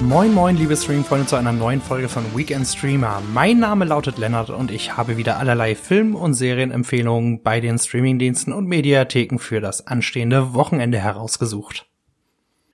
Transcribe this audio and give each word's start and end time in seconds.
Moin 0.00 0.34
moin 0.34 0.56
liebe 0.56 0.76
Streamfreunde 0.76 1.26
zu 1.26 1.36
einer 1.36 1.52
neuen 1.52 1.80
Folge 1.80 2.08
von 2.10 2.22
Weekend 2.36 2.66
Streamer. 2.66 3.22
Mein 3.32 3.58
Name 3.58 3.86
lautet 3.86 4.18
Lennart 4.18 4.50
und 4.50 4.70
ich 4.70 4.96
habe 4.96 5.16
wieder 5.16 5.38
allerlei 5.38 5.74
Film- 5.74 6.14
und 6.14 6.34
Serienempfehlungen 6.34 7.42
bei 7.42 7.60
den 7.60 7.78
Streamingdiensten 7.78 8.52
und 8.52 8.66
Mediatheken 8.66 9.38
für 9.38 9.60
das 9.60 9.86
anstehende 9.86 10.52
Wochenende 10.52 10.98
herausgesucht. 10.98 11.86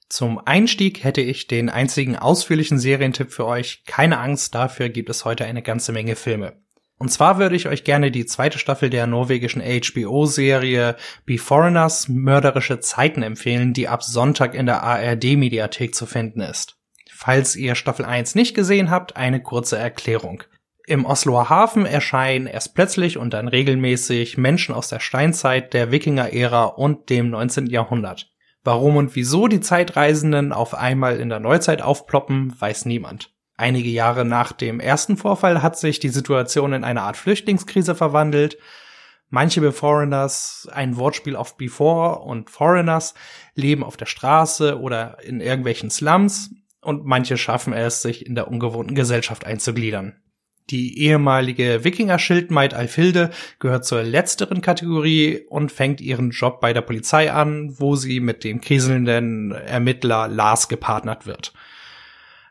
Zum 0.08 0.38
Einstieg 0.44 1.04
hätte 1.04 1.20
ich 1.20 1.46
den 1.46 1.70
einzigen 1.70 2.16
ausführlichen 2.16 2.78
Serientipp 2.78 3.32
für 3.32 3.46
euch. 3.46 3.84
Keine 3.86 4.18
Angst, 4.18 4.54
dafür 4.54 4.88
gibt 4.88 5.08
es 5.08 5.24
heute 5.24 5.44
eine 5.44 5.62
ganze 5.62 5.92
Menge 5.92 6.16
Filme. 6.16 6.54
Und 6.98 7.10
zwar 7.10 7.38
würde 7.38 7.56
ich 7.56 7.68
euch 7.68 7.84
gerne 7.84 8.10
die 8.10 8.26
zweite 8.26 8.58
Staffel 8.58 8.90
der 8.90 9.06
norwegischen 9.06 9.62
HBO-Serie 9.62 10.96
Be 11.24 11.38
Foreigners 11.38 12.08
Mörderische 12.08 12.80
Zeiten 12.80 13.22
empfehlen, 13.22 13.72
die 13.72 13.88
ab 13.88 14.02
Sonntag 14.02 14.54
in 14.54 14.66
der 14.66 14.82
ARD-Mediathek 14.82 15.94
zu 15.94 16.06
finden 16.06 16.40
ist. 16.40 16.81
Falls 17.24 17.54
ihr 17.54 17.76
Staffel 17.76 18.04
1 18.04 18.34
nicht 18.34 18.52
gesehen 18.52 18.90
habt, 18.90 19.16
eine 19.16 19.40
kurze 19.40 19.78
Erklärung. 19.78 20.42
Im 20.88 21.06
Osloer 21.06 21.48
Hafen 21.48 21.86
erscheinen 21.86 22.48
erst 22.48 22.74
plötzlich 22.74 23.16
und 23.16 23.32
dann 23.32 23.46
regelmäßig 23.46 24.38
Menschen 24.38 24.74
aus 24.74 24.88
der 24.88 24.98
Steinzeit, 24.98 25.72
der 25.72 25.92
Wikinger-Ära 25.92 26.64
und 26.64 27.10
dem 27.10 27.30
19. 27.30 27.66
Jahrhundert. 27.66 28.28
Warum 28.64 28.96
und 28.96 29.14
wieso 29.14 29.46
die 29.46 29.60
Zeitreisenden 29.60 30.52
auf 30.52 30.74
einmal 30.74 31.20
in 31.20 31.28
der 31.28 31.38
Neuzeit 31.38 31.80
aufploppen, 31.80 32.56
weiß 32.58 32.86
niemand. 32.86 33.32
Einige 33.56 33.90
Jahre 33.90 34.24
nach 34.24 34.50
dem 34.50 34.80
ersten 34.80 35.16
Vorfall 35.16 35.62
hat 35.62 35.78
sich 35.78 36.00
die 36.00 36.08
Situation 36.08 36.72
in 36.72 36.82
eine 36.82 37.02
Art 37.02 37.16
Flüchtlingskrise 37.16 37.94
verwandelt. 37.94 38.58
Manche 39.28 39.60
Beforeigners, 39.60 40.68
ein 40.72 40.96
Wortspiel 40.96 41.36
auf 41.36 41.56
Before 41.56 42.18
und 42.18 42.50
Foreigners, 42.50 43.14
leben 43.54 43.84
auf 43.84 43.96
der 43.96 44.06
Straße 44.06 44.80
oder 44.80 45.18
in 45.22 45.40
irgendwelchen 45.40 45.88
Slums 45.88 46.50
und 46.82 47.06
manche 47.06 47.38
schaffen 47.38 47.72
es, 47.72 48.02
sich 48.02 48.26
in 48.26 48.34
der 48.34 48.48
ungewohnten 48.48 48.94
Gesellschaft 48.94 49.46
einzugliedern. 49.46 50.16
Die 50.70 51.00
ehemalige 51.00 51.84
Wikinger-Schildmaid 51.84 52.74
Alfilde 52.74 53.30
gehört 53.58 53.84
zur 53.84 54.02
letzteren 54.02 54.60
Kategorie 54.60 55.44
und 55.48 55.72
fängt 55.72 56.00
ihren 56.00 56.30
Job 56.30 56.60
bei 56.60 56.72
der 56.72 56.82
Polizei 56.82 57.32
an, 57.32 57.74
wo 57.78 57.96
sie 57.96 58.20
mit 58.20 58.44
dem 58.44 58.60
kriselnden 58.60 59.52
Ermittler 59.52 60.28
Lars 60.28 60.68
gepartnert 60.68 61.26
wird. 61.26 61.52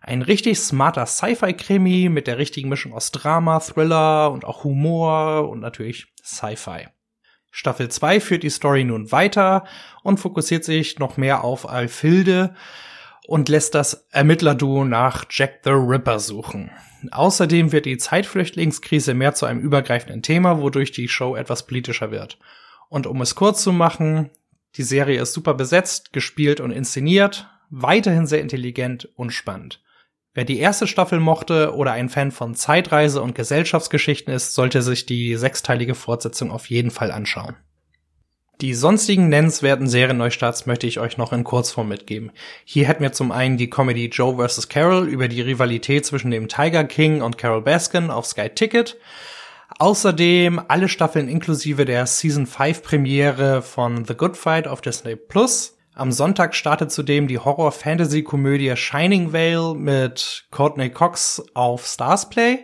Ein 0.02 0.24
richtig 0.24 0.60
smarter 0.60 1.06
Sci-Fi-Krimi 1.06 2.10
mit 2.10 2.28
der 2.28 2.38
richtigen 2.38 2.70
Mischung 2.70 2.94
aus 2.94 3.12
Drama, 3.12 3.60
Thriller 3.60 4.32
und 4.32 4.46
auch 4.46 4.64
Humor 4.64 5.50
und 5.50 5.60
natürlich 5.60 6.08
Sci-Fi. 6.24 6.88
Staffel 7.52 7.90
2 7.90 8.20
führt 8.20 8.44
die 8.44 8.50
Story 8.50 8.84
nun 8.84 9.12
weiter 9.12 9.66
und 10.04 10.20
fokussiert 10.20 10.64
sich 10.64 11.00
noch 11.00 11.18
mehr 11.18 11.44
auf 11.44 11.70
Alfilde 11.70 12.56
und 13.28 13.50
lässt 13.50 13.76
das 13.76 14.08
Ermittlerduo 14.12 14.84
nach 14.84 15.26
Jack 15.30 15.62
the 15.64 15.72
Ripper 15.72 16.20
suchen. 16.20 16.72
Außerdem 17.12 17.72
wird 17.72 17.86
die 17.86 17.98
Zeitflüchtlingskrise 17.98 19.14
mehr 19.14 19.34
zu 19.34 19.46
einem 19.46 19.60
übergreifenden 19.60 20.22
Thema, 20.22 20.62
wodurch 20.62 20.92
die 20.92 21.08
Show 21.08 21.36
etwas 21.36 21.66
politischer 21.66 22.12
wird. 22.12 22.38
Und 22.90 23.08
um 23.08 23.22
es 23.22 23.36
kurz 23.36 23.64
zu 23.64 23.72
machen, 23.72 24.30
die 24.76 24.84
Serie 24.84 25.22
ist 25.22 25.34
super 25.34 25.54
besetzt, 25.54 26.14
gespielt 26.14 26.60
und 26.60 26.72
inszeniert, 26.72 27.48
weiterhin 27.70 28.28
sehr 28.28 28.42
intelligent 28.42 29.10
und 29.16 29.32
spannend. 29.32 29.82
Wer 30.34 30.46
die 30.46 30.60
erste 30.60 30.88
Staffel 30.88 31.20
mochte 31.20 31.76
oder 31.76 31.92
ein 31.92 32.08
Fan 32.08 32.32
von 32.32 32.56
Zeitreise 32.56 33.22
und 33.22 33.36
Gesellschaftsgeschichten 33.36 34.34
ist, 34.34 34.54
sollte 34.54 34.82
sich 34.82 35.06
die 35.06 35.36
sechsteilige 35.36 35.96
Fortsetzung 35.96 36.52
auf 36.52 36.70
jeden 36.70 36.92
Fall 36.92 37.12
anschauen. 37.12 37.56
Die 38.62 38.76
sonstigen 38.76 39.28
nennenswerten 39.28 39.88
Serienneustarts 39.88 40.68
möchte 40.68 40.86
ich 40.86 41.00
euch 41.00 41.18
noch 41.18 41.34
in 41.34 41.44
Kurzform 41.44 41.88
mitgeben. 41.88 42.32
Hier 42.64 42.88
hätten 42.88 43.02
wir 43.02 43.12
zum 43.12 43.32
einen 43.32 43.58
die 43.58 43.72
Comedy 43.72 44.06
Joe 44.06 44.38
vs. 44.38 44.70
Carol 44.70 45.08
über 45.08 45.28
die 45.28 45.42
Rivalität 45.42 46.06
zwischen 46.06 46.30
dem 46.30 46.48
Tiger 46.48 46.84
King 46.84 47.24
und 47.24 47.40
Carol 47.40 47.64
Baskin 47.64 48.12
auf 48.12 48.28
Sky 48.28 48.50
Ticket. 48.50 48.98
Außerdem 49.80 50.62
alle 50.68 50.90
Staffeln 50.90 51.28
inklusive 51.28 51.86
der 51.86 52.06
Season 52.06 52.46
5 52.46 52.84
Premiere 52.84 53.64
von 53.64 54.06
The 54.06 54.14
Good 54.14 54.38
Fight 54.38 54.68
auf 54.68 54.82
Disney 54.82 55.16
Plus. 55.16 55.76
Am 55.96 56.12
Sonntag 56.12 56.54
startet 56.54 56.92
zudem 56.92 57.28
die 57.28 57.40
Horror-Fantasy-Komödie 57.40 58.76
Shining 58.76 59.34
Vale 59.34 59.74
mit 59.74 60.46
Courtney 60.52 60.92
Cox 60.92 61.44
auf 61.56 61.88
Starsplay. 61.88 62.60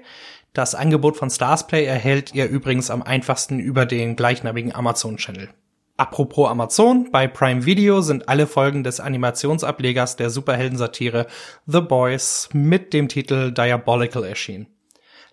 Das 0.53 0.75
Angebot 0.75 1.17
von 1.17 1.31
Starsplay 1.31 1.85
erhält 1.85 2.35
ihr 2.35 2.47
übrigens 2.47 2.91
am 2.91 3.01
einfachsten 3.01 3.59
über 3.59 3.87
den 3.87 4.15
gleichnamigen 4.15 4.75
Amazon-Channel. 4.75 5.49
Apropos 5.97 6.47
Amazon, 6.47 7.09
bei 7.12 7.28
Prime 7.28 7.66
Video 7.66 8.02
sind 8.02 8.30
alle 8.30 8.46
Folgen 8.46 8.84
des 8.84 9.00
Animationsablegers 9.00 10.16
der 10.16 10.30
Superheldensatire 10.30 11.25
The 11.66 11.81
Boys 11.81 12.50
mit 12.53 12.94
dem 12.94 13.08
Titel 13.08 13.52
Diabolical 13.52 14.24
erschienen. 14.24 14.68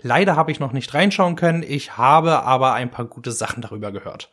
Leider 0.00 0.36
habe 0.36 0.52
ich 0.52 0.60
noch 0.60 0.72
nicht 0.72 0.94
reinschauen 0.94 1.36
können, 1.36 1.62
ich 1.62 1.98
habe 1.98 2.44
aber 2.44 2.72
ein 2.72 2.90
paar 2.90 3.04
gute 3.04 3.30
Sachen 3.30 3.60
darüber 3.60 3.92
gehört. 3.92 4.30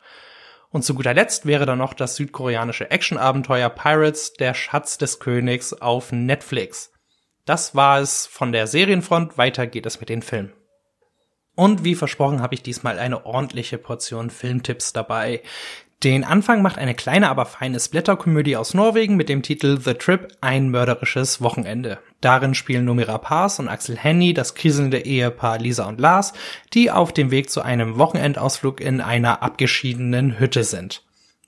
Und 0.70 0.84
zu 0.84 0.94
guter 0.94 1.12
Letzt 1.12 1.44
wäre 1.44 1.66
da 1.66 1.76
noch 1.76 1.92
das 1.92 2.16
südkoreanische 2.16 2.90
Actionabenteuer 2.90 3.68
Pirates, 3.68 4.32
der 4.32 4.54
Schatz 4.54 4.96
des 4.96 5.20
Königs 5.20 5.74
auf 5.74 6.12
Netflix. 6.12 6.94
Das 7.44 7.74
war 7.74 8.00
es 8.00 8.26
von 8.26 8.52
der 8.52 8.66
Serienfront, 8.66 9.36
weiter 9.36 9.66
geht 9.66 9.84
es 9.84 10.00
mit 10.00 10.08
den 10.08 10.22
Filmen. 10.22 10.54
Und 11.54 11.84
wie 11.84 11.94
versprochen 11.94 12.40
habe 12.40 12.54
ich 12.54 12.62
diesmal 12.62 12.98
eine 12.98 13.26
ordentliche 13.26 13.76
Portion 13.76 14.30
Filmtipps 14.30 14.94
dabei. 14.94 15.42
Den 16.02 16.24
Anfang 16.24 16.62
macht 16.62 16.78
eine 16.78 16.96
kleine, 16.96 17.30
aber 17.30 17.46
feine 17.46 17.78
Splatter-Komödie 17.78 18.56
aus 18.56 18.74
Norwegen 18.74 19.14
mit 19.14 19.28
dem 19.28 19.44
Titel 19.44 19.78
The 19.80 19.94
Trip, 19.94 20.36
ein 20.40 20.68
mörderisches 20.68 21.40
Wochenende. 21.40 22.00
Darin 22.20 22.54
spielen 22.54 22.84
Numira 22.86 23.18
Paas 23.18 23.60
und 23.60 23.68
Axel 23.68 23.96
Henny 23.96 24.34
das 24.34 24.56
kriselnde 24.56 24.98
Ehepaar 24.98 25.58
Lisa 25.58 25.86
und 25.86 26.00
Lars, 26.00 26.32
die 26.74 26.90
auf 26.90 27.12
dem 27.12 27.30
Weg 27.30 27.50
zu 27.50 27.62
einem 27.62 27.98
Wochenendausflug 27.98 28.80
in 28.80 29.00
einer 29.00 29.44
abgeschiedenen 29.44 30.40
Hütte 30.40 30.64
sind. 30.64 31.04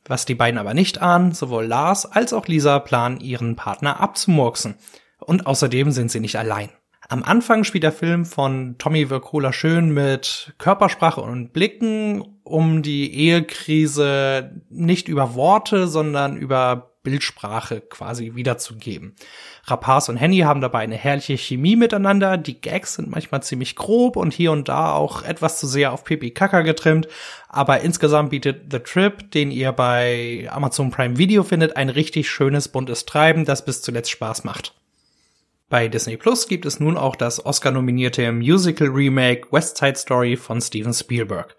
Was 0.07 0.25
die 0.25 0.37
beiden 0.37 0.59
aber 0.59 0.73
nicht 0.73 1.03
ahnen, 1.03 1.33
sowohl 1.33 1.65
Lars 1.65 2.07
als 2.07 2.33
auch 2.33 2.47
Lisa 2.47 2.79
planen, 2.79 3.19
ihren 3.19 3.57
Partner 3.57 3.99
abzumurksen. 3.99 4.77
Und 5.19 5.49
außerdem 5.49 5.91
sind 5.91 6.13
sie 6.13 6.21
nicht 6.21 6.37
allein. 6.37 6.69
Am 7.15 7.23
Anfang 7.23 7.63
spielt 7.63 7.85
der 7.85 7.93
Film 7.93 8.25
von 8.25 8.75
Tommy 8.79 9.09
Wirkola 9.09 9.53
schön 9.53 9.95
mit 9.95 10.53
Körpersprache 10.59 11.21
und 11.21 11.53
Blicken, 11.53 12.41
um 12.43 12.83
die 12.83 13.15
Ehekrise 13.15 14.61
nicht 14.69 15.07
über 15.07 15.37
Worte, 15.37 15.87
sondern 15.87 16.37
über 16.37 16.91
Bildsprache 17.05 17.83
quasi 17.83 18.35
wiederzugeben. 18.35 19.15
Rapaz 19.63 20.09
und 20.09 20.17
Henny 20.17 20.39
haben 20.39 20.61
dabei 20.61 20.81
eine 20.81 20.97
herrliche 20.97 21.39
Chemie 21.39 21.77
miteinander. 21.77 22.37
Die 22.37 22.61
Gags 22.61 22.95
sind 22.95 23.13
manchmal 23.13 23.45
ziemlich 23.45 23.77
grob 23.77 24.17
und 24.17 24.35
hier 24.35 24.51
und 24.51 24.69
da 24.69 24.95
auch 24.95 25.23
etwas 25.23 25.61
zu 25.61 25.69
sehr 25.69 25.93
auf 25.93 26.03
Pipi 26.03 26.33
Kaka 26.33 26.63
getrimmt. 26.63 27.07
Aber 27.49 27.83
insgesamt 27.83 28.31
bietet 28.31 28.73
The 28.73 28.81
Trip, 28.81 29.31
den 29.31 29.53
ihr 29.53 29.71
bei 29.71 30.49
Amazon 30.51 30.91
Prime 30.91 31.17
Video 31.17 31.45
findet, 31.45 31.77
ein 31.77 31.91
richtig 31.91 32.29
schönes 32.29 32.67
buntes 32.67 33.07
Treiben, 33.07 33.45
das 33.45 33.65
bis 33.65 33.83
zuletzt 33.83 34.11
Spaß 34.11 34.43
macht. 34.43 34.75
Bei 35.75 35.89
Disney 35.89 36.17
Plus 36.17 36.47
gibt 36.47 36.67
es 36.67 36.79
nun 36.79 36.97
auch 36.97 37.17
das 37.17 37.45
Oscar-nominierte 37.45 38.31
Musical-Remake 38.31 39.49
West 39.51 39.79
Side 39.79 39.97
Story 39.97 40.37
von 40.37 40.61
Steven 40.61 40.95
Spielberg. 40.95 41.57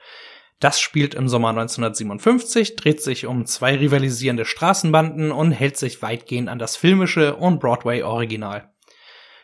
Das 0.62 0.80
spielt 0.80 1.16
im 1.16 1.28
Sommer 1.28 1.50
1957, 1.50 2.78
dreht 2.78 3.04
sich 3.04 3.26
um 3.26 3.46
zwei 3.46 3.76
rivalisierende 3.76 4.46
Straßenbanden 4.46 5.34
und 5.34 5.52
hält 5.52 5.76
sich 5.76 6.02
weitgehend 6.02 6.48
an 6.48 6.60
das 6.60 6.78
filmische 6.78 7.36
und 7.36 7.60
Broadway-Original. 7.60 8.72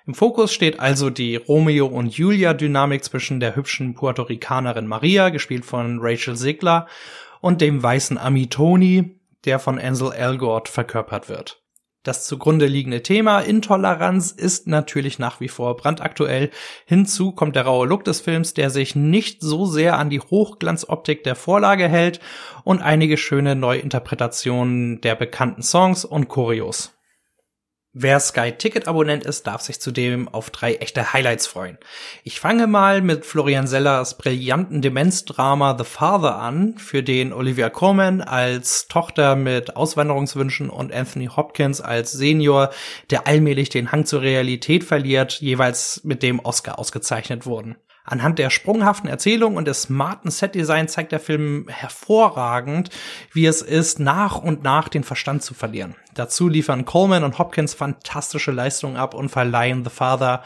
Im 0.07 0.13
Fokus 0.13 0.53
steht 0.53 0.79
also 0.79 1.09
die 1.09 1.35
Romeo 1.35 1.87
und 1.87 2.15
Julia 2.15 2.53
Dynamik 2.53 3.03
zwischen 3.03 3.41
der 3.41 3.57
hübschen 3.57 3.93
Puerto 3.93 4.21
Ricanerin 4.21 4.87
Maria, 4.87 5.31
gespielt 5.31 5.65
von 5.65 5.99
Rachel 5.99 6.37
Sigler, 6.37 6.87
und 7.41 7.59
dem 7.59 7.83
weißen 7.83 8.17
Ami 8.17 8.47
Tony, 8.47 9.19
der 9.43 9.59
von 9.59 9.77
Ansel 9.77 10.13
Elgort 10.13 10.69
verkörpert 10.69 11.27
wird. 11.27 11.60
Das 12.03 12.25
zugrunde 12.25 12.65
liegende 12.65 13.03
Thema 13.03 13.41
Intoleranz 13.41 14.31
ist 14.31 14.65
natürlich 14.65 15.19
nach 15.19 15.39
wie 15.39 15.47
vor 15.47 15.77
brandaktuell. 15.77 16.49
Hinzu 16.85 17.31
kommt 17.31 17.55
der 17.55 17.65
raue 17.65 17.85
Look 17.85 18.03
des 18.05 18.21
Films, 18.21 18.55
der 18.55 18.71
sich 18.71 18.95
nicht 18.95 19.41
so 19.41 19.67
sehr 19.67 19.99
an 19.99 20.09
die 20.09 20.19
Hochglanzoptik 20.19 21.23
der 21.23 21.35
Vorlage 21.35 21.87
hält 21.87 22.19
und 22.63 22.81
einige 22.81 23.17
schöne 23.17 23.55
Neuinterpretationen 23.55 24.99
der 25.01 25.13
bekannten 25.13 25.61
Songs 25.61 26.03
und 26.03 26.27
Choreos. 26.27 26.91
Wer 27.93 28.21
Sky 28.21 28.53
Ticket 28.53 28.87
Abonnent 28.87 29.25
ist, 29.25 29.47
darf 29.47 29.59
sich 29.59 29.81
zudem 29.81 30.29
auf 30.29 30.49
drei 30.49 30.75
echte 30.75 31.11
Highlights 31.11 31.45
freuen. 31.45 31.77
Ich 32.23 32.39
fange 32.39 32.65
mal 32.65 33.01
mit 33.01 33.25
Florian 33.25 33.67
Sellers 33.67 34.17
brillanten 34.17 34.81
Demenzdrama 34.81 35.75
The 35.77 35.83
Father 35.83 36.37
an, 36.37 36.77
für 36.77 37.03
den 37.03 37.33
Olivia 37.33 37.69
Colman 37.69 38.21
als 38.21 38.87
Tochter 38.87 39.35
mit 39.35 39.75
Auswanderungswünschen 39.75 40.69
und 40.69 40.93
Anthony 40.93 41.25
Hopkins 41.25 41.81
als 41.81 42.13
Senior, 42.13 42.69
der 43.09 43.27
allmählich 43.27 43.67
den 43.67 43.91
Hang 43.91 44.05
zur 44.05 44.21
Realität 44.21 44.85
verliert, 44.85 45.41
jeweils 45.41 46.01
mit 46.05 46.23
dem 46.23 46.39
Oscar 46.39 46.79
ausgezeichnet 46.79 47.45
wurden. 47.45 47.75
Anhand 48.11 48.39
der 48.39 48.49
sprunghaften 48.49 49.09
Erzählung 49.09 49.55
und 49.55 49.69
des 49.69 49.83
smarten 49.83 50.31
Setdesigns 50.31 50.91
zeigt 50.91 51.13
der 51.13 51.21
Film 51.21 51.67
hervorragend, 51.69 52.89
wie 53.31 53.45
es 53.45 53.61
ist, 53.61 54.01
nach 54.01 54.37
und 54.37 54.63
nach 54.63 54.89
den 54.89 55.05
Verstand 55.05 55.43
zu 55.43 55.53
verlieren. 55.53 55.95
Dazu 56.13 56.49
liefern 56.49 56.83
Coleman 56.83 57.23
und 57.23 57.39
Hopkins 57.39 57.73
fantastische 57.73 58.51
Leistungen 58.51 58.97
ab 58.97 59.13
und 59.13 59.29
verleihen 59.29 59.85
The 59.85 59.89
Father 59.89 60.43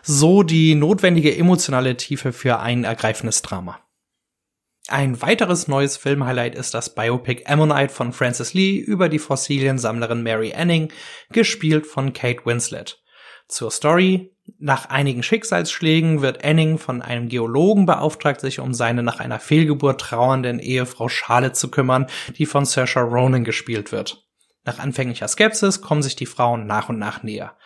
so 0.00 0.44
die 0.44 0.76
notwendige 0.76 1.36
emotionale 1.36 1.96
Tiefe 1.96 2.32
für 2.32 2.60
ein 2.60 2.84
ergreifendes 2.84 3.42
Drama. 3.42 3.80
Ein 4.86 5.20
weiteres 5.20 5.66
neues 5.66 5.96
Filmhighlight 5.96 6.54
ist 6.54 6.72
das 6.72 6.94
Biopic 6.94 7.46
Ammonite 7.46 7.92
von 7.92 8.12
Francis 8.12 8.54
Lee 8.54 8.78
über 8.78 9.08
die 9.08 9.18
Fossiliensammlerin 9.18 10.22
Mary 10.22 10.54
Anning, 10.54 10.92
gespielt 11.30 11.88
von 11.88 12.12
Kate 12.12 12.46
Winslet. 12.46 13.02
Zur 13.48 13.72
Story. 13.72 14.37
Nach 14.58 14.88
einigen 14.88 15.22
Schicksalsschlägen 15.22 16.22
wird 16.22 16.44
Anning 16.44 16.78
von 16.78 17.02
einem 17.02 17.28
Geologen 17.28 17.86
beauftragt, 17.86 18.40
sich 18.40 18.60
um 18.60 18.72
seine 18.72 19.02
nach 19.02 19.20
einer 19.20 19.40
Fehlgeburt 19.40 20.00
trauernden 20.00 20.58
Ehefrau 20.58 21.08
Charlotte 21.08 21.52
zu 21.52 21.70
kümmern, 21.70 22.06
die 22.36 22.46
von 22.46 22.64
Saoirse 22.64 23.00
Ronan 23.00 23.44
gespielt 23.44 23.92
wird. 23.92 24.26
Nach 24.64 24.78
anfänglicher 24.78 25.28
Skepsis 25.28 25.80
kommen 25.80 26.02
sich 26.02 26.16
die 26.16 26.26
Frauen 26.26 26.66
nach 26.66 26.88
und 26.88 26.98
nach 26.98 27.22
näher. 27.22 27.56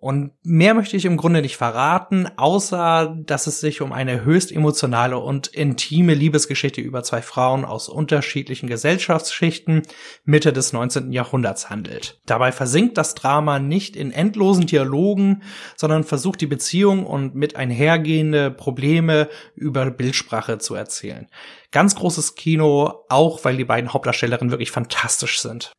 Und 0.00 0.32
mehr 0.42 0.74
möchte 0.74 0.96
ich 0.96 1.04
im 1.04 1.16
Grunde 1.16 1.42
nicht 1.42 1.56
verraten, 1.56 2.28
außer 2.36 3.16
dass 3.24 3.46
es 3.46 3.60
sich 3.60 3.80
um 3.80 3.92
eine 3.92 4.24
höchst 4.24 4.52
emotionale 4.52 5.18
und 5.18 5.48
intime 5.48 6.14
Liebesgeschichte 6.14 6.80
über 6.80 7.02
zwei 7.02 7.22
Frauen 7.22 7.64
aus 7.64 7.88
unterschiedlichen 7.88 8.68
Gesellschaftsschichten 8.68 9.82
Mitte 10.24 10.52
des 10.52 10.72
19. 10.72 11.12
Jahrhunderts 11.12 11.70
handelt. 11.70 12.20
Dabei 12.26 12.52
versinkt 12.52 12.98
das 12.98 13.14
Drama 13.14 13.58
nicht 13.58 13.96
in 13.96 14.12
endlosen 14.12 14.66
Dialogen, 14.66 15.42
sondern 15.76 16.04
versucht 16.04 16.40
die 16.40 16.46
Beziehung 16.46 17.06
und 17.06 17.34
mit 17.34 17.56
einhergehende 17.56 18.50
Probleme 18.50 19.28
über 19.54 19.90
Bildsprache 19.90 20.58
zu 20.58 20.74
erzählen. 20.74 21.28
Ganz 21.72 21.94
großes 21.94 22.34
Kino, 22.36 23.04
auch 23.08 23.44
weil 23.44 23.56
die 23.56 23.64
beiden 23.64 23.92
Hauptdarstellerinnen 23.92 24.50
wirklich 24.50 24.70
fantastisch 24.70 25.40
sind. 25.40 25.72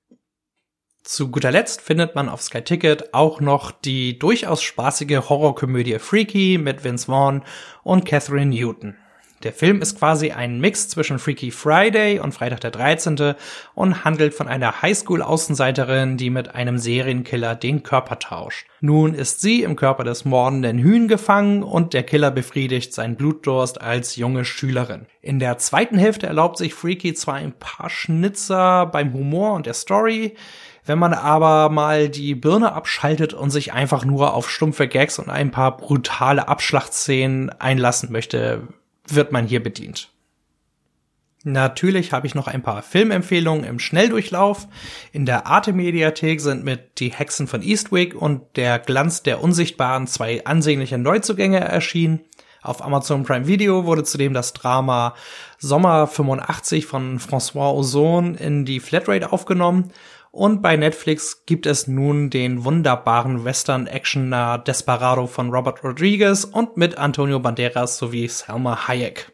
Zu 1.08 1.32
guter 1.32 1.52
Letzt 1.52 1.82
findet 1.82 2.16
man 2.16 2.28
auf 2.28 2.42
Sky 2.42 2.62
Ticket 2.62 3.14
auch 3.14 3.40
noch 3.40 3.72
die 3.72 4.20
durchaus 4.20 4.62
spaßige 4.62 5.30
Horrorkomödie 5.30 6.00
Freaky 6.00 6.60
mit 6.62 6.84
Vince 6.84 7.06
Vaughn 7.06 7.44
und 7.84 8.04
Catherine 8.04 8.54
Newton. 8.54 8.98
Der 9.44 9.54
Film 9.54 9.82
ist 9.82 9.98
quasi 9.98 10.32
ein 10.32 10.60
Mix 10.60 10.90
zwischen 10.90 11.18
Freaky 11.18 11.52
Friday 11.52 12.20
und 12.20 12.34
Freitag 12.34 12.60
der 12.60 12.72
13. 12.72 13.36
und 13.74 14.04
handelt 14.04 14.34
von 14.34 14.50
einer 14.50 14.82
Highschool-Außenseiterin, 14.82 16.18
die 16.18 16.30
mit 16.30 16.56
einem 16.56 16.78
Serienkiller 16.78 17.56
den 17.56 17.84
Körper 17.84 18.20
tauscht. 18.20 18.68
Nun 18.82 19.14
ist 19.14 19.40
sie 19.40 19.64
im 19.64 19.78
Körper 19.78 20.04
des 20.04 20.26
mordenden 20.26 20.80
Hühn 20.80 21.08
gefangen 21.08 21.64
und 21.64 21.94
der 21.94 22.04
Killer 22.04 22.32
befriedigt 22.32 22.94
seinen 22.94 23.16
Blutdurst 23.16 23.80
als 23.80 24.18
junge 24.18 24.44
Schülerin. 24.44 25.06
In 25.22 25.40
der 25.40 25.58
zweiten 25.58 25.98
Hälfte 25.98 26.28
erlaubt 26.28 26.58
sich 26.58 26.74
Freaky 26.74 27.14
zwar 27.14 27.36
ein 27.36 27.54
paar 27.54 27.90
Schnitzer 27.90 28.88
beim 28.88 29.14
Humor 29.14 29.54
und 29.54 29.68
der 29.68 29.74
Story, 29.74 30.36
wenn 30.88 30.98
man 30.98 31.14
aber 31.14 31.70
mal 31.70 32.10
die 32.10 32.34
Birne 32.34 32.72
abschaltet 32.72 33.34
und 33.34 33.52
sich 33.52 33.74
einfach 33.74 34.06
nur 34.06 34.34
auf 34.34 34.50
stumpfe 34.50 34.88
Gags 34.88 35.20
und 35.20 35.30
ein 35.30 35.52
paar 35.52 35.76
brutale 35.76 36.48
Abschlachtszenen 36.48 37.50
einlassen 37.50 38.12
möchte, 38.12 38.68
wird 39.06 39.34
man 39.34 39.46
hier 39.46 39.62
bedient. 39.62 40.10
Natürlich 41.44 42.14
habe 42.14 42.26
ich 42.26 42.36
noch 42.36 42.48
ein 42.48 42.64
paar 42.64 42.82
Filmempfehlungen 42.82 43.64
im 43.64 43.80
Schnelldurchlauf. 43.80 44.68
In 45.12 45.26
der 45.26 45.46
Arte-Mediathek 45.46 46.42
sind 46.42 46.64
mit 46.64 47.00
Die 47.00 47.12
Hexen 47.12 47.48
von 47.48 47.62
Eastwick 47.62 48.16
und 48.16 48.42
Der 48.56 48.80
Glanz 48.80 49.24
der 49.24 49.42
Unsichtbaren 49.42 50.08
zwei 50.08 50.46
ansehnliche 50.46 50.98
Neuzugänge 50.98 51.60
erschienen. 51.60 52.22
Auf 52.62 52.84
Amazon 52.84 53.24
Prime 53.24 53.48
Video 53.48 53.86
wurde 53.86 54.04
zudem 54.04 54.34
das 54.34 54.52
Drama 54.54 55.16
Sommer 55.58 56.08
85 56.08 56.86
von 56.86 57.20
François 57.20 57.74
Ozon 57.74 58.36
in 58.36 58.66
die 58.66 58.80
Flatrate 58.80 59.32
aufgenommen 59.32 59.92
und 60.38 60.62
bei 60.62 60.78
Netflix 60.78 61.46
gibt 61.48 61.66
es 61.66 61.88
nun 61.88 62.30
den 62.30 62.64
wunderbaren 62.64 63.44
Western-Actioner 63.44 64.60
Desperado 64.60 65.26
von 65.26 65.50
Robert 65.50 65.84
Rodriguez 65.84 66.44
und 66.44 66.78
mit 66.78 66.96
Antonio 66.96 67.40
Banderas 67.40 67.98
sowie 67.98 68.28
Selma 68.28 68.88
Hayek. 68.88 69.32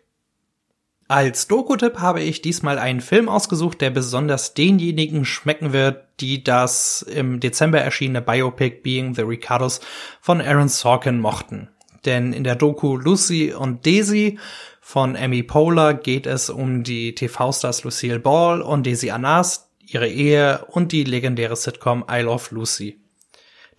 Als 1.09 1.49
Doku-Tipp 1.49 1.99
habe 1.99 2.21
ich 2.21 2.41
diesmal 2.41 2.79
einen 2.79 3.01
Film 3.01 3.27
ausgesucht, 3.27 3.81
der 3.81 3.89
besonders 3.89 4.53
denjenigen 4.53 5.25
schmecken 5.25 5.73
wird, 5.73 6.05
die 6.21 6.41
das 6.41 7.01
im 7.01 7.41
Dezember 7.41 7.81
erschienene 7.81 8.21
Biopic 8.21 8.81
Being 8.81 9.13
the 9.13 9.23
Ricardos 9.23 9.81
von 10.21 10.39
Aaron 10.39 10.69
Sorkin 10.69 11.19
mochten. 11.19 11.67
Denn 12.05 12.31
in 12.31 12.45
der 12.45 12.55
Doku 12.55 12.95
Lucy 12.95 13.53
und 13.53 13.85
Daisy 13.85 14.39
von 14.79 15.17
Amy 15.17 15.43
Poehler 15.43 15.95
geht 15.95 16.25
es 16.25 16.49
um 16.49 16.83
die 16.83 17.13
TV-Stars 17.13 17.83
Lucille 17.83 18.19
Ball 18.19 18.61
und 18.61 18.87
Daisy 18.87 19.11
Arnaz, 19.11 19.69
ihre 19.85 20.07
Ehe 20.07 20.65
und 20.69 20.91
die 20.91 21.03
legendäre 21.03 21.55
Sitcom 21.55 22.05
I 22.09 22.21
Love 22.21 22.55
Lucy. 22.55 22.99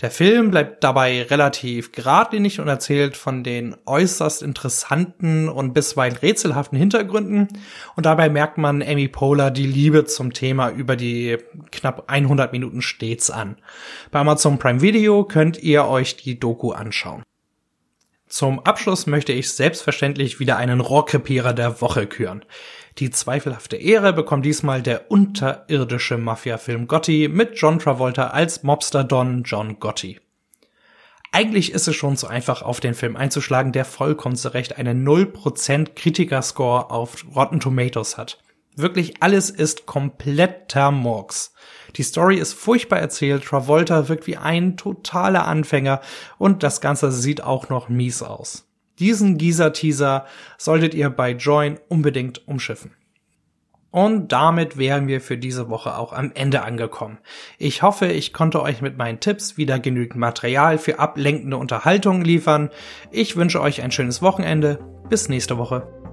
Der 0.00 0.10
Film 0.10 0.50
bleibt 0.50 0.82
dabei 0.82 1.22
relativ 1.22 1.92
geradlinig 1.92 2.58
und 2.58 2.66
erzählt 2.66 3.16
von 3.16 3.44
den 3.44 3.76
äußerst 3.86 4.42
interessanten 4.42 5.48
und 5.48 5.72
bisweilen 5.72 6.16
rätselhaften 6.16 6.76
Hintergründen. 6.76 7.48
Und 7.94 8.04
dabei 8.04 8.28
merkt 8.28 8.58
man 8.58 8.82
Amy 8.82 9.06
Poehler 9.06 9.52
die 9.52 9.66
Liebe 9.66 10.04
zum 10.04 10.32
Thema 10.32 10.70
über 10.70 10.96
die 10.96 11.38
knapp 11.70 12.04
100 12.08 12.52
Minuten 12.52 12.82
stets 12.82 13.30
an. 13.30 13.56
Bei 14.10 14.18
Amazon 14.18 14.58
Prime 14.58 14.80
Video 14.80 15.24
könnt 15.24 15.62
ihr 15.62 15.84
euch 15.84 16.16
die 16.16 16.40
Doku 16.40 16.72
anschauen. 16.72 17.22
Zum 18.34 18.58
Abschluss 18.58 19.06
möchte 19.06 19.32
ich 19.32 19.52
selbstverständlich 19.52 20.40
wieder 20.40 20.56
einen 20.56 20.80
Rohrkrepierer 20.80 21.52
der 21.52 21.80
Woche 21.80 22.08
küren. 22.08 22.44
Die 22.98 23.10
zweifelhafte 23.10 23.76
Ehre 23.76 24.12
bekommt 24.12 24.44
diesmal 24.44 24.82
der 24.82 25.08
unterirdische 25.08 26.18
Mafia-Film 26.18 26.88
Gotti 26.88 27.28
mit 27.28 27.52
John 27.54 27.78
Travolta 27.78 28.30
als 28.30 28.64
Mobster 28.64 29.04
Don 29.04 29.44
John 29.44 29.78
Gotti. 29.78 30.18
Eigentlich 31.30 31.70
ist 31.70 31.86
es 31.86 31.94
schon 31.94 32.16
so 32.16 32.26
einfach, 32.26 32.62
auf 32.62 32.80
den 32.80 32.94
Film 32.94 33.14
einzuschlagen, 33.14 33.70
der 33.70 33.84
vollkommen 33.84 34.34
zu 34.34 34.52
Recht 34.52 34.78
einen 34.78 35.06
0% 35.06 35.94
Kritikerscore 35.94 36.90
auf 36.90 37.24
Rotten 37.36 37.60
Tomatoes 37.60 38.18
hat. 38.18 38.43
Wirklich 38.76 39.22
alles 39.22 39.50
ist 39.50 39.86
kompletter 39.86 40.90
Murks. 40.90 41.54
Die 41.96 42.02
Story 42.02 42.38
ist 42.38 42.54
furchtbar 42.54 42.98
erzählt, 42.98 43.44
Travolta 43.44 44.08
wirkt 44.08 44.26
wie 44.26 44.36
ein 44.36 44.76
totaler 44.76 45.46
Anfänger 45.46 46.00
und 46.38 46.62
das 46.62 46.80
Ganze 46.80 47.12
sieht 47.12 47.42
auch 47.42 47.68
noch 47.68 47.88
mies 47.88 48.22
aus. 48.22 48.66
Diesen 48.98 49.38
Gießer-Teaser 49.38 50.26
solltet 50.58 50.94
ihr 50.94 51.10
bei 51.10 51.32
Join 51.32 51.78
unbedingt 51.88 52.46
umschiffen. 52.48 52.92
Und 53.90 54.32
damit 54.32 54.76
wären 54.76 55.06
wir 55.06 55.20
für 55.20 55.38
diese 55.38 55.68
Woche 55.68 55.96
auch 55.96 56.12
am 56.12 56.32
Ende 56.34 56.62
angekommen. 56.62 57.18
Ich 57.58 57.82
hoffe, 57.82 58.06
ich 58.06 58.32
konnte 58.32 58.60
euch 58.60 58.82
mit 58.82 58.98
meinen 58.98 59.20
Tipps 59.20 59.56
wieder 59.56 59.78
genügend 59.78 60.16
Material 60.16 60.78
für 60.78 60.98
ablenkende 60.98 61.56
Unterhaltungen 61.56 62.24
liefern. 62.24 62.70
Ich 63.12 63.36
wünsche 63.36 63.60
euch 63.60 63.82
ein 63.82 63.92
schönes 63.92 64.20
Wochenende. 64.20 64.80
Bis 65.08 65.28
nächste 65.28 65.58
Woche. 65.58 66.03